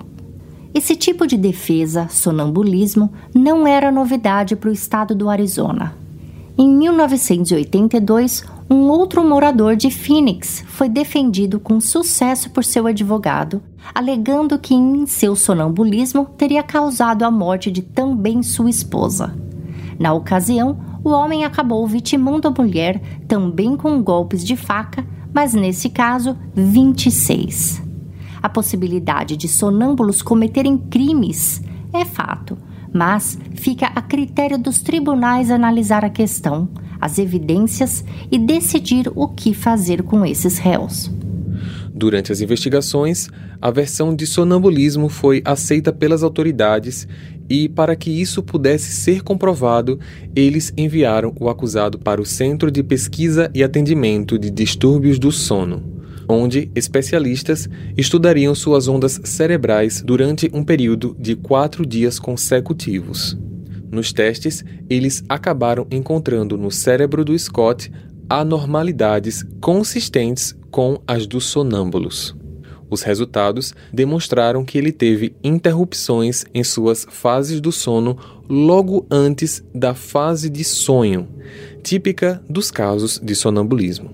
Esse 0.74 0.96
tipo 0.96 1.28
de 1.28 1.38
defesa, 1.38 2.08
sonambulismo, 2.10 3.12
não 3.34 3.68
era 3.68 3.92
novidade 3.92 4.56
para 4.56 4.70
o 4.70 4.74
estado 4.74 5.14
do 5.14 5.30
Arizona. 5.30 5.96
Em 6.58 6.68
1982, 6.68 8.44
um 8.70 8.88
outro 8.90 9.28
morador 9.28 9.76
de 9.76 9.92
Phoenix 9.92 10.64
foi 10.68 10.88
defendido 10.88 11.60
com 11.60 11.80
sucesso 11.80 12.50
por 12.50 12.64
seu 12.64 12.88
advogado, 12.88 13.62
alegando 13.94 14.58
que 14.58 14.74
em 14.74 15.06
seu 15.06 15.36
sonambulismo 15.36 16.26
teria 16.38 16.64
causado 16.64 17.24
a 17.24 17.30
morte 17.30 17.70
de 17.70 17.82
também 17.82 18.42
sua 18.42 18.70
esposa. 18.70 19.36
Na 20.00 20.14
ocasião, 20.14 20.78
o 21.04 21.10
homem 21.10 21.44
acabou 21.44 21.86
vitimando 21.86 22.48
a 22.48 22.52
mulher 22.52 23.02
também 23.28 23.76
com 23.76 24.02
golpes 24.02 24.44
de 24.44 24.56
faca, 24.56 25.06
mas 25.34 25.54
nesse 25.54 25.90
caso, 25.90 26.38
26. 26.56 27.84
A 28.42 28.50
possibilidade 28.50 29.36
de 29.36 29.48
sonâmbulos 29.48 30.22
cometerem 30.22 30.78
crimes 30.78 31.62
é 31.92 32.06
fato, 32.06 32.58
mas 32.94 33.38
fica 33.56 33.88
a 33.88 34.02
critério 34.02 34.58
dos 34.58 34.80
tribunais 34.80 35.50
analisar 35.50 36.06
a 36.06 36.10
questão, 36.10 36.70
as 37.02 37.18
evidências 37.18 38.04
e 38.32 38.38
decidir 38.38 39.12
o 39.16 39.28
que 39.28 39.54
fazer 39.54 40.04
com 40.04 40.26
esses 40.26 40.58
réus. 40.58 41.12
Durante 41.94 42.32
as 42.32 42.42
investigações, 42.42 43.30
a 43.62 43.70
versão 43.70 44.16
de 44.16 44.26
sonambulismo 44.26 45.10
foi 45.10 45.42
aceita 45.46 45.94
pelas 45.94 46.24
autoridades 46.24 47.08
e, 47.54 47.70
para 47.70 47.96
que 47.96 48.10
isso 48.10 48.42
pudesse 48.42 48.92
ser 48.92 49.22
comprovado, 49.22 50.00
eles 50.36 50.74
enviaram 50.76 51.32
o 51.40 51.50
acusado 51.50 52.00
para 52.00 52.20
o 52.20 52.26
Centro 52.26 52.72
de 52.72 52.82
Pesquisa 52.82 53.52
e 53.54 53.64
Atendimento 53.64 54.40
de 54.40 54.50
Distúrbios 54.50 55.20
do 55.20 55.32
Sono, 55.32 55.84
onde 56.28 56.72
especialistas 56.74 57.70
estudariam 57.96 58.56
suas 58.56 58.88
ondas 58.88 59.22
cerebrais 59.24 60.02
durante 60.02 60.50
um 60.52 60.64
período 60.64 61.16
de 61.20 61.36
quatro 61.36 61.86
dias 61.86 62.18
consecutivos. 62.18 63.38
Nos 63.92 64.12
testes, 64.12 64.66
eles 64.90 65.24
acabaram 65.30 65.86
encontrando 65.92 66.58
no 66.58 66.72
cérebro 66.72 67.24
do 67.24 67.38
Scott 67.38 67.92
anormalidades 68.28 69.46
consistentes 69.62 70.56
com 70.72 71.00
as 71.06 71.28
dos 71.28 71.46
sonâmbulos. 71.46 72.36
Os 72.94 73.02
resultados 73.02 73.74
demonstraram 73.92 74.64
que 74.64 74.78
ele 74.78 74.92
teve 74.92 75.36
interrupções 75.44 76.46
em 76.54 76.64
suas 76.64 77.08
fases 77.10 77.60
do 77.60 77.72
sono 77.72 78.16
logo 78.48 79.08
antes 79.10 79.64
da 79.74 79.96
fase 79.96 80.48
de 80.48 80.64
sonho, 80.64 81.28
típica 81.82 82.40
dos 82.48 82.70
casos 82.70 83.20
de 83.20 83.34
sonambulismo. 83.34 84.12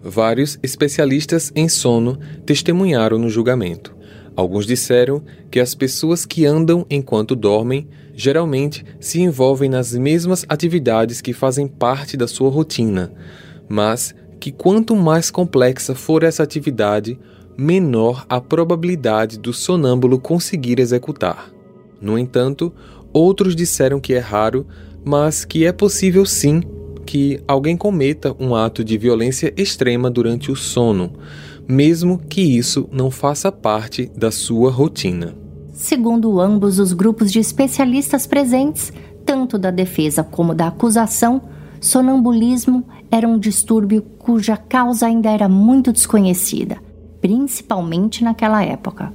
Vários 0.00 0.56
especialistas 0.62 1.50
em 1.56 1.68
sono 1.68 2.16
testemunharam 2.46 3.18
no 3.18 3.28
julgamento. 3.28 3.92
Alguns 4.36 4.66
disseram 4.66 5.20
que 5.50 5.58
as 5.58 5.74
pessoas 5.74 6.24
que 6.24 6.46
andam 6.46 6.86
enquanto 6.88 7.34
dormem 7.34 7.88
geralmente 8.14 8.84
se 9.00 9.20
envolvem 9.20 9.68
nas 9.68 9.94
mesmas 9.94 10.46
atividades 10.48 11.20
que 11.20 11.32
fazem 11.32 11.66
parte 11.66 12.16
da 12.16 12.28
sua 12.28 12.50
rotina, 12.50 13.12
mas 13.68 14.14
que 14.38 14.52
quanto 14.52 14.94
mais 14.94 15.28
complexa 15.28 15.92
for 15.92 16.22
essa 16.22 16.44
atividade, 16.44 17.18
menor 17.56 18.24
a 18.28 18.40
probabilidade 18.40 19.38
do 19.38 19.52
sonâmbulo 19.52 20.18
conseguir 20.18 20.78
executar. 20.78 21.50
No 22.00 22.18
entanto, 22.18 22.72
outros 23.12 23.54
disseram 23.54 24.00
que 24.00 24.14
é 24.14 24.18
raro, 24.18 24.66
mas 25.04 25.44
que 25.44 25.64
é 25.64 25.72
possível 25.72 26.24
sim 26.24 26.62
que 27.04 27.40
alguém 27.46 27.76
cometa 27.76 28.34
um 28.38 28.54
ato 28.54 28.82
de 28.84 28.96
violência 28.96 29.52
extrema 29.56 30.10
durante 30.10 30.50
o 30.50 30.56
sono, 30.56 31.12
mesmo 31.68 32.18
que 32.18 32.40
isso 32.40 32.88
não 32.90 33.10
faça 33.10 33.52
parte 33.52 34.10
da 34.16 34.30
sua 34.30 34.70
rotina. 34.70 35.34
Segundo 35.72 36.40
ambos 36.40 36.78
os 36.78 36.92
grupos 36.92 37.32
de 37.32 37.38
especialistas 37.38 38.26
presentes, 38.26 38.92
tanto 39.24 39.58
da 39.58 39.70
defesa 39.70 40.22
como 40.22 40.54
da 40.54 40.68
acusação, 40.68 41.42
sonambulismo 41.80 42.84
era 43.10 43.26
um 43.26 43.38
distúrbio 43.38 44.02
cuja 44.18 44.56
causa 44.56 45.06
ainda 45.06 45.30
era 45.30 45.48
muito 45.48 45.92
desconhecida 45.92 46.78
principalmente 47.22 48.24
naquela 48.24 48.62
época. 48.64 49.12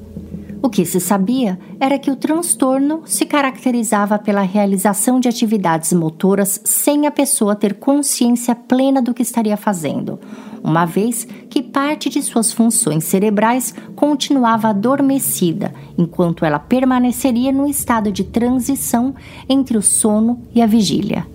O 0.64 0.70
que 0.70 0.86
se 0.86 1.00
sabia 1.00 1.60
era 1.80 2.00
que 2.00 2.10
o 2.10 2.16
transtorno 2.16 3.04
se 3.06 3.26
caracterizava 3.26 4.18
pela 4.18 4.42
realização 4.42 5.20
de 5.20 5.30
atividades 5.30 5.94
motoras 5.94 6.60
sem 6.64 7.06
a 7.06 7.12
pessoa 7.12 7.56
ter 7.56 7.76
consciência 7.76 8.56
plena 8.56 9.02
do 9.02 9.14
que 9.14 9.22
estaria 9.22 9.56
fazendo, 9.56 10.20
uma 10.64 10.84
vez 10.84 11.28
que 11.50 11.62
parte 11.62 12.10
de 12.10 12.22
suas 12.24 12.52
funções 12.52 13.04
cerebrais 13.04 13.76
continuava 13.96 14.70
adormecida, 14.70 15.72
enquanto 15.98 16.44
ela 16.44 16.60
permaneceria 16.60 17.52
no 17.52 17.68
estado 17.68 18.12
de 18.12 18.24
transição 18.24 19.14
entre 19.48 19.78
o 19.78 19.82
sono 19.82 20.42
e 20.56 20.62
a 20.62 20.66
vigília. 20.66 21.28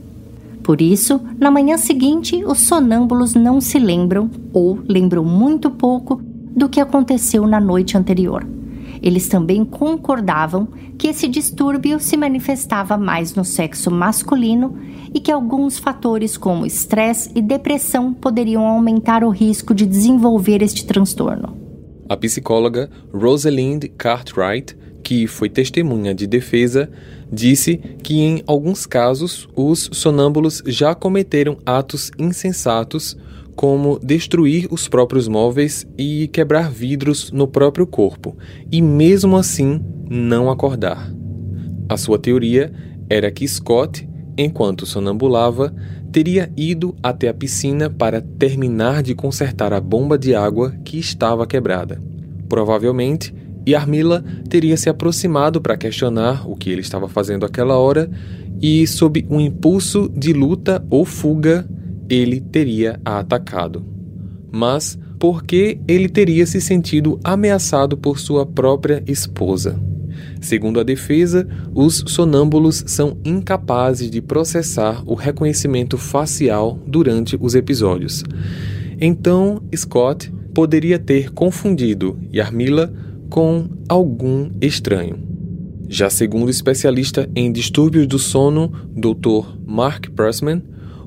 Por 0.65 0.81
isso, 0.81 1.21
na 1.39 1.51
manhã 1.51 1.77
seguinte, 1.77 2.45
os 2.45 2.61
sonâmbulos 2.61 3.35
não 3.35 3.61
se 3.61 3.79
lembram 3.79 4.31
ou 4.53 4.79
lembram 4.89 5.25
muito 5.25 5.71
pouco 5.71 6.21
do 6.55 6.69
que 6.69 6.81
aconteceu 6.81 7.47
na 7.47 7.61
noite 7.61 7.97
anterior. 7.97 8.47
Eles 9.03 9.29
também 9.29 9.65
concordavam 9.65 10.69
que 10.97 11.09
esse 11.09 11.27
distúrbio 11.27 11.99
se 11.99 12.17
manifestava 12.17 12.97
mais 12.97 13.35
no 13.35 13.45
sexo 13.45 13.91
masculino 13.91 14.79
e 15.13 15.19
que 15.19 15.33
alguns 15.33 15.79
fatores 15.79 16.37
como 16.37 16.65
estresse 16.65 17.31
e 17.35 17.43
depressão 17.43 18.15
poderiam 18.15 18.65
aumentar 18.65 19.25
o 19.25 19.31
risco 19.31 19.75
de 19.75 19.85
desenvolver 19.85 20.63
este 20.63 20.87
transtorno. 20.87 21.57
A 22.09 22.17
psicóloga 22.17 22.89
Rosalind 23.13 23.87
Cartwright, 23.99 24.77
que 25.03 25.27
foi 25.27 25.49
testemunha 25.49 26.15
de 26.15 26.27
defesa, 26.27 26.89
disse 27.33 27.79
que 28.03 28.21
em 28.21 28.43
alguns 28.47 28.87
casos 28.87 29.49
os 29.57 29.91
sonâmbulos 29.93 30.63
já 30.67 30.95
cometeram 30.95 31.59
atos 31.67 32.13
insensatos 32.19 33.17
como 33.55 33.99
destruir 33.99 34.67
os 34.71 34.89
próprios 34.89 35.29
móveis 35.29 35.87
e 35.97 36.29
quebrar 36.29 36.71
vidros 36.71 37.31
no 37.31 37.47
próprio 37.47 37.87
corpo, 37.87 38.37
e 38.71 38.81
mesmo 38.81 39.37
assim 39.37 39.81
não 40.09 40.51
acordar. 40.51 41.13
A 41.89 41.97
sua 41.97 42.19
teoria 42.19 42.73
era 43.09 43.31
que 43.31 43.47
Scott, 43.47 44.09
enquanto 44.37 44.87
sonambulava, 44.87 45.75
teria 46.11 46.51
ido 46.57 46.95
até 47.03 47.29
a 47.29 47.35
piscina 47.35 47.89
para 47.89 48.21
terminar 48.21 49.03
de 49.03 49.15
consertar 49.15 49.73
a 49.73 49.81
bomba 49.81 50.19
de 50.19 50.35
água 50.35 50.75
que 50.85 50.99
estava 50.99 51.47
quebrada. 51.47 52.01
Provavelmente, 52.49 53.35
Yarmila 53.67 54.25
teria 54.49 54.77
se 54.77 54.91
aproximado 54.91 55.61
para 55.61 55.77
questionar 55.77 56.49
o 56.49 56.57
que 56.57 56.71
ele 56.71 56.81
estava 56.81 57.09
fazendo 57.09 57.47
aquela 57.47 57.79
hora 57.79 58.11
e, 58.61 58.87
sob 58.87 59.27
um 59.31 59.41
impulso 59.41 60.11
de 60.15 60.33
luta 60.33 60.85
ou 60.91 61.05
fuga, 61.05 61.67
ele 62.09 62.41
teria 62.41 63.01
a 63.05 63.19
atacado. 63.19 63.85
Mas, 64.51 64.99
porque 65.19 65.81
ele 65.87 66.09
teria 66.09 66.47
se 66.47 66.61
sentido 66.61 67.19
ameaçado 67.25 67.97
por 67.97 68.19
sua 68.19 68.45
própria 68.45 69.03
esposa. 69.07 69.79
Segundo 70.41 70.81
a 70.81 70.83
defesa, 70.83 71.47
os 71.75 72.05
sonâmbulos 72.09 72.85
são 72.87 73.17
incapazes 73.25 74.11
de 74.11 74.21
processar 74.21 75.03
o 75.07 75.15
reconhecimento 75.15 75.97
facial 75.97 76.79
durante 76.87 77.39
os 77.41 77.55
episódios. 77.55 78.25
Então, 79.01 79.63
Scott 79.75 80.33
poderia 80.55 80.99
ter 80.99 81.31
confundido 81.31 82.19
Yarmila 82.33 82.93
com 83.31 83.69
algum 83.89 84.51
estranho. 84.61 85.19
Já 85.89 86.09
segundo 86.09 86.49
o 86.49 86.51
especialista 86.51 87.29
em 87.35 87.53
distúrbios 87.53 88.07
do 88.07 88.19
sono, 88.19 88.73
Dr. 88.95 89.57
Mark 89.67 90.11
Pressman, 90.11 90.63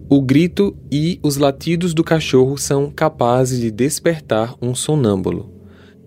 o 0.07 0.21
grito 0.21 0.75
e 0.91 1.19
os 1.23 1.37
latidos 1.37 1.93
do 1.93 2.03
cachorro 2.03 2.57
são 2.57 2.91
capazes 2.91 3.59
de 3.59 3.71
despertar 3.71 4.53
um 4.61 4.75
sonâmbulo. 4.75 5.51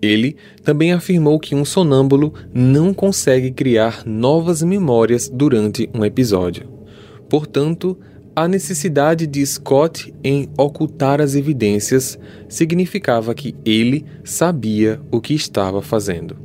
Ele 0.01 0.37
também 0.63 0.93
afirmou 0.93 1.37
que 1.37 1.53
um 1.53 1.65
sonâmbulo 1.65 2.33
não 2.53 2.93
consegue 2.93 3.51
criar 3.51 4.03
novas 4.05 4.63
memórias 4.63 5.27
durante 5.27 5.89
um 5.93 6.05
episódio. 6.05 6.69
Portanto, 7.29 7.97
a 8.33 8.47
necessidade 8.47 9.27
de 9.27 9.45
Scott 9.45 10.13
em 10.23 10.47
ocultar 10.57 11.19
as 11.19 11.35
evidências 11.35 12.17
significava 12.47 13.33
que 13.33 13.53
ele 13.65 14.05
sabia 14.23 15.01
o 15.11 15.19
que 15.19 15.33
estava 15.33 15.81
fazendo. 15.81 16.37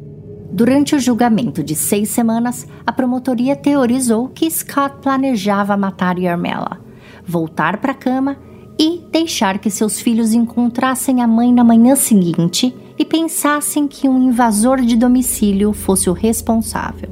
Durante 0.51 0.97
o 0.97 1.01
julgamento 1.01 1.63
de 1.63 1.77
seis 1.77 2.09
semanas, 2.09 2.67
a 2.85 2.93
promotoria 2.93 3.55
teorizou 3.55 4.29
que 4.29 4.51
Scott 4.51 4.97
planejava 5.03 5.77
matar 5.77 6.19
Yarmela, 6.19 6.84
voltar 7.27 7.79
para 7.79 7.93
a 7.93 7.97
cama 7.97 8.37
e 8.79 9.03
deixar 9.11 9.59
que 9.59 9.71
seus 9.71 10.01
filhos 10.01 10.33
encontrassem 10.33 11.23
a 11.23 11.27
mãe 11.27 11.53
na 11.53 11.63
manhã 11.63 11.95
seguinte 11.95 12.75
e 12.99 13.05
pensassem 13.05 13.87
que 13.87 14.09
um 14.09 14.23
invasor 14.23 14.81
de 14.81 14.97
domicílio 14.97 15.73
fosse 15.73 16.11
o 16.11 16.13
responsável. 16.13 17.11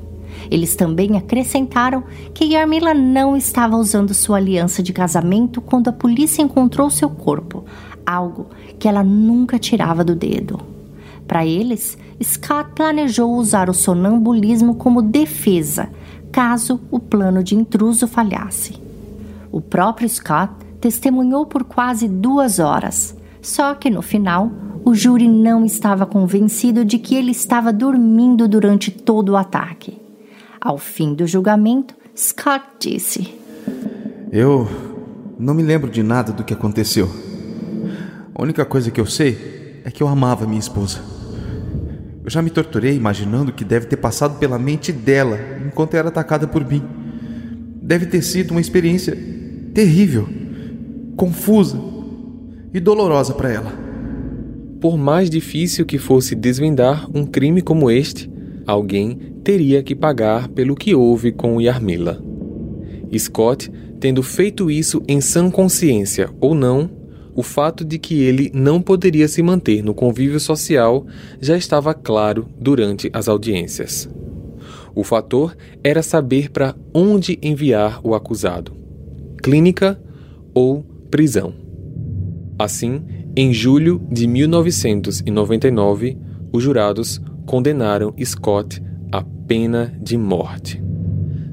Eles 0.51 0.75
também 0.75 1.17
acrescentaram 1.17 2.03
que 2.35 2.45
Yarmila 2.45 2.93
não 2.93 3.37
estava 3.37 3.77
usando 3.77 4.13
sua 4.13 4.37
aliança 4.37 4.83
de 4.83 4.93
casamento 4.93 5.61
quando 5.61 5.89
a 5.89 5.93
polícia 5.93 6.43
encontrou 6.43 6.91
seu 6.91 7.09
corpo, 7.09 7.65
algo 8.05 8.49
que 8.79 8.89
ela 8.89 9.03
nunca 9.03 9.59
tirava 9.59 10.05
do 10.05 10.15
dedo. 10.15 10.61
Para 11.27 11.47
eles, 11.47 11.97
Scott 12.23 12.73
planejou 12.75 13.35
usar 13.35 13.71
o 13.71 13.75
sonambulismo 13.75 14.75
como 14.75 15.01
defesa 15.01 15.89
caso 16.31 16.81
o 16.91 16.99
plano 16.99 17.45
de 17.45 17.55
intruso 17.55 18.09
falhasse. 18.09 18.92
O 19.53 19.61
próprio 19.61 20.09
Scott 20.09 20.55
testemunhou 20.81 21.45
por 21.45 21.63
quase 21.63 22.09
duas 22.09 22.59
horas, 22.59 23.15
só 23.43 23.75
que 23.75 23.91
no 23.91 24.01
final 24.01 24.51
o 24.83 24.95
júri 24.95 25.29
não 25.29 25.67
estava 25.67 26.07
convencido 26.07 26.87
de 26.87 26.99
que 26.99 27.15
ele 27.15 27.33
estava 27.33 27.71
dormindo 27.71 28.49
durante 28.49 28.91
todo 28.91 29.29
o 29.29 29.37
ataque. 29.37 30.01
Ao 30.59 30.79
fim 30.79 31.13
do 31.13 31.27
julgamento, 31.27 31.95
Scott 32.17 32.65
disse: 32.81 33.35
Eu 34.33 34.67
não 35.39 35.53
me 35.53 35.63
lembro 35.63 35.91
de 35.91 36.03
nada 36.03 36.33
do 36.33 36.45
que 36.45 36.55
aconteceu. 36.55 37.11
A 38.35 38.43
única 38.43 38.65
coisa 38.65 38.91
que 38.91 39.01
eu 39.01 39.07
sei 39.07 39.83
é 39.85 39.91
que 39.91 40.03
eu 40.03 40.09
amava 40.09 40.47
minha 40.47 40.59
esposa. 40.59 41.01
Eu 42.25 42.31
já 42.31 42.41
me 42.41 42.49
torturei 42.49 42.97
imaginando 42.97 43.51
o 43.51 43.55
que 43.55 43.67
deve 43.67 43.85
ter 43.85 43.99
passado 43.99 44.39
pela 44.39 44.59
mente 44.59 44.93
dela 44.93 45.39
enquanto 45.67 45.95
era 45.95 46.09
atacada 46.09 46.47
por 46.47 46.65
mim. 46.65 46.83
Deve 47.83 48.07
ter 48.07 48.23
sido 48.23 48.53
uma 48.53 48.61
experiência 48.61 49.42
terrível, 49.75 50.29
confusa 51.17 51.81
e 52.75 52.81
dolorosa 52.81 53.33
para 53.33 53.51
ela. 53.51 53.73
Por 54.81 54.99
mais 54.99 55.31
difícil 55.31 55.87
que 55.87 55.99
fosse 55.99 56.35
desvendar 56.35 57.09
um 57.15 57.25
crime 57.25 57.63
como 57.63 57.91
este, 57.91 58.31
alguém 58.67 59.15
teria 59.43 59.83
que 59.83 59.95
pagar 59.95 60.49
pelo 60.49 60.75
que 60.75 60.95
houve 60.95 61.33
com 61.33 61.61
Yarmila. 61.61 62.23
Scott, 63.17 63.71
tendo 64.01 64.23
feito 64.23 64.71
isso 64.71 65.03
em 65.07 65.21
sã 65.21 65.51
consciência 65.51 66.31
ou 66.41 66.55
não, 66.55 66.91
o 67.35 67.43
fato 67.43 67.85
de 67.85 67.99
que 67.99 68.21
ele 68.23 68.51
não 68.53 68.81
poderia 68.83 69.27
se 69.27 69.43
manter 69.43 69.83
no 69.83 69.95
convívio 69.95 70.39
social 70.39 71.07
já 71.41 71.57
estava 71.57 71.95
claro 71.95 72.47
durante 72.61 73.09
as 73.13 73.27
audiências. 73.27 74.09
O 74.95 75.03
fator 75.03 75.57
era 75.83 76.03
saber 76.03 76.51
para 76.51 76.75
onde 76.93 77.39
enviar 77.43 78.01
o 78.03 78.15
acusado: 78.15 78.82
clínica 79.43 80.01
ou 80.55 80.83
prisão. 81.11 81.53
Assim, 82.59 83.03
em 83.35 83.53
julho 83.53 84.01
de 84.11 84.27
1999, 84.27 86.17
os 86.53 86.63
jurados 86.63 87.21
condenaram 87.45 88.15
Scott 88.25 88.83
à 89.11 89.23
pena 89.23 89.93
de 90.01 90.17
morte. 90.17 90.83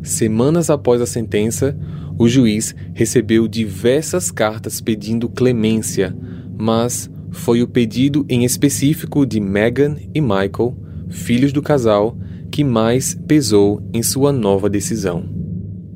Semanas 0.04 0.70
após 0.70 1.02
a 1.02 1.06
sentença, 1.06 1.76
o 2.18 2.28
juiz 2.28 2.76
recebeu 2.94 3.48
diversas 3.48 4.30
cartas 4.30 4.80
pedindo 4.80 5.28
clemência, 5.28 6.16
mas 6.58 7.10
foi 7.32 7.62
o 7.64 7.68
pedido 7.68 8.26
em 8.30 8.44
específico 8.44 9.26
de 9.26 9.40
Meghan 9.40 9.96
e 10.14 10.22
Michael, 10.22 10.78
filhos 11.10 11.52
do 11.52 11.62
casal, 11.62 12.18
que 12.52 12.64
mais 12.64 13.16
pesou 13.28 13.82
em 13.94 14.04
sua 14.04 14.32
nova 14.32 14.70
decisão. 14.70 15.24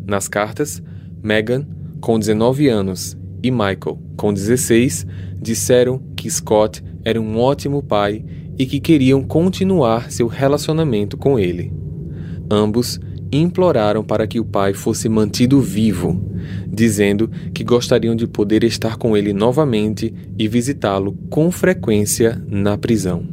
Nas 0.07 0.27
cartas, 0.27 0.81
Meghan, 1.21 1.65
com 2.03 2.19
19 2.19 2.67
anos, 2.67 3.17
e 3.41 3.49
Michael, 3.49 3.97
com 4.17 4.33
16, 4.33 5.07
disseram 5.41 6.01
que 6.17 6.29
Scott 6.29 6.83
era 7.05 7.19
um 7.19 7.39
ótimo 7.39 7.81
pai 7.81 8.25
e 8.59 8.65
que 8.65 8.81
queriam 8.81 9.23
continuar 9.23 10.11
seu 10.11 10.27
relacionamento 10.27 11.15
com 11.15 11.39
ele. 11.39 11.71
Ambos 12.51 12.99
imploraram 13.31 14.03
para 14.03 14.27
que 14.27 14.37
o 14.37 14.43
pai 14.43 14.73
fosse 14.73 15.07
mantido 15.07 15.61
vivo, 15.61 16.21
dizendo 16.67 17.31
que 17.53 17.63
gostariam 17.63 18.17
de 18.17 18.27
poder 18.27 18.65
estar 18.65 18.97
com 18.97 19.15
ele 19.15 19.31
novamente 19.31 20.13
e 20.37 20.45
visitá-lo 20.45 21.17
com 21.29 21.49
frequência 21.51 22.43
na 22.49 22.77
prisão. 22.77 23.25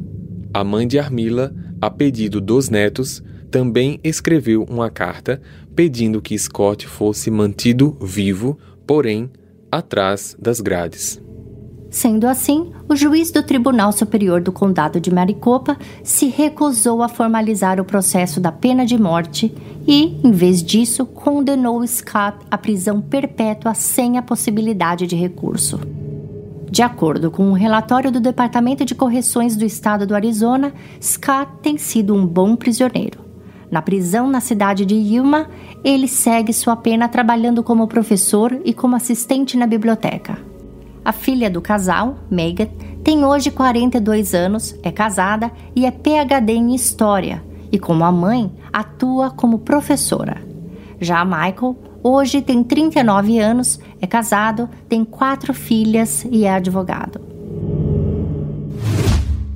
A 0.54 0.62
mãe 0.62 0.86
de 0.86 0.96
Armila, 0.96 1.52
a 1.80 1.90
pedido 1.90 2.40
dos 2.40 2.70
netos, 2.70 3.20
também 3.50 3.98
escreveu 4.04 4.62
uma 4.70 4.88
carta 4.88 5.42
pedindo 5.80 6.20
que 6.20 6.38
Scott 6.38 6.86
fosse 6.86 7.30
mantido 7.30 7.96
vivo, 8.02 8.58
porém 8.86 9.30
atrás 9.72 10.36
das 10.38 10.60
grades. 10.60 11.18
Sendo 11.88 12.26
assim, 12.26 12.70
o 12.86 12.94
juiz 12.94 13.30
do 13.30 13.42
Tribunal 13.42 13.90
Superior 13.90 14.42
do 14.42 14.52
Condado 14.52 15.00
de 15.00 15.10
Maricopa 15.10 15.78
se 16.04 16.26
recusou 16.26 17.02
a 17.02 17.08
formalizar 17.08 17.80
o 17.80 17.84
processo 17.86 18.38
da 18.38 18.52
pena 18.52 18.84
de 18.84 19.00
morte 19.00 19.54
e, 19.88 20.20
em 20.22 20.32
vez 20.32 20.62
disso, 20.62 21.06
condenou 21.06 21.86
Scott 21.86 22.36
à 22.50 22.58
prisão 22.58 23.00
perpétua 23.00 23.72
sem 23.72 24.18
a 24.18 24.22
possibilidade 24.22 25.06
de 25.06 25.16
recurso. 25.16 25.80
De 26.70 26.82
acordo 26.82 27.30
com 27.30 27.44
um 27.48 27.54
relatório 27.54 28.12
do 28.12 28.20
Departamento 28.20 28.84
de 28.84 28.94
Correções 28.94 29.56
do 29.56 29.64
Estado 29.64 30.06
do 30.06 30.14
Arizona, 30.14 30.74
Scott 31.00 31.50
tem 31.62 31.78
sido 31.78 32.14
um 32.14 32.26
bom 32.26 32.54
prisioneiro. 32.54 33.29
Na 33.70 33.80
prisão 33.80 34.28
na 34.28 34.40
cidade 34.40 34.84
de 34.84 34.94
Yuma, 34.94 35.48
ele 35.84 36.08
segue 36.08 36.52
sua 36.52 36.74
pena 36.74 37.08
trabalhando 37.08 37.62
como 37.62 37.86
professor 37.86 38.60
e 38.64 38.74
como 38.74 38.96
assistente 38.96 39.56
na 39.56 39.66
biblioteca. 39.66 40.38
A 41.04 41.12
filha 41.12 41.48
do 41.48 41.60
casal, 41.60 42.18
Megan, 42.30 42.68
tem 43.02 43.24
hoje 43.24 43.50
42 43.50 44.34
anos, 44.34 44.74
é 44.82 44.90
casada 44.90 45.50
e 45.74 45.86
é 45.86 45.90
PhD 45.90 46.52
em 46.52 46.74
História, 46.74 47.42
e 47.72 47.78
como 47.78 48.04
a 48.04 48.12
mãe, 48.12 48.50
atua 48.72 49.30
como 49.30 49.60
professora. 49.60 50.42
Já 51.00 51.24
Michael, 51.24 51.76
hoje 52.02 52.42
tem 52.42 52.62
39 52.62 53.38
anos, 53.38 53.80
é 54.00 54.06
casado, 54.06 54.68
tem 54.88 55.04
quatro 55.04 55.54
filhas 55.54 56.26
e 56.30 56.44
é 56.44 56.52
advogado. 56.52 57.20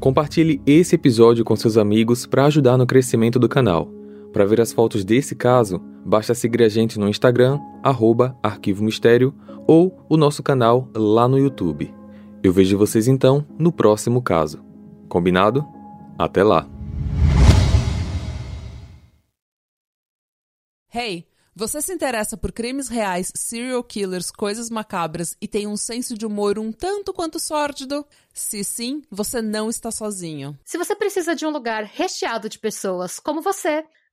Compartilhe 0.00 0.60
esse 0.66 0.94
episódio 0.94 1.44
com 1.44 1.56
seus 1.56 1.76
amigos 1.76 2.26
para 2.26 2.46
ajudar 2.46 2.76
no 2.76 2.86
crescimento 2.86 3.38
do 3.38 3.48
canal. 3.48 3.93
Para 4.34 4.44
ver 4.44 4.60
as 4.60 4.72
fotos 4.72 5.04
desse 5.04 5.36
caso, 5.36 5.78
basta 6.04 6.34
seguir 6.34 6.64
a 6.64 6.68
gente 6.68 6.98
no 6.98 7.08
Instagram, 7.08 7.60
arroba 7.84 8.36
Arquivo 8.42 8.82
Mistério, 8.82 9.32
ou 9.64 10.04
o 10.08 10.16
nosso 10.16 10.42
canal 10.42 10.90
lá 10.92 11.28
no 11.28 11.38
YouTube. 11.38 11.94
Eu 12.42 12.52
vejo 12.52 12.76
vocês 12.76 13.06
então 13.06 13.46
no 13.56 13.70
próximo 13.70 14.20
caso. 14.20 14.60
Combinado? 15.08 15.64
Até 16.18 16.42
lá! 16.42 16.68
Hey, 20.92 21.28
você 21.54 21.80
se 21.80 21.92
interessa 21.92 22.36
por 22.36 22.50
crimes 22.50 22.88
reais, 22.88 23.30
serial 23.36 23.84
killers, 23.84 24.32
coisas 24.32 24.68
macabras 24.68 25.36
e 25.40 25.46
tem 25.46 25.68
um 25.68 25.76
senso 25.76 26.18
de 26.18 26.26
humor 26.26 26.58
um 26.58 26.72
tanto 26.72 27.12
quanto 27.12 27.38
sórdido? 27.38 28.04
Se 28.32 28.64
sim, 28.64 29.00
você 29.08 29.40
não 29.40 29.70
está 29.70 29.92
sozinho. 29.92 30.58
Se 30.64 30.76
você 30.76 30.96
precisa 30.96 31.36
de 31.36 31.46
um 31.46 31.50
lugar 31.50 31.84
recheado 31.84 32.48
de 32.48 32.58
pessoas 32.58 33.20
como 33.20 33.40
você 33.40 33.84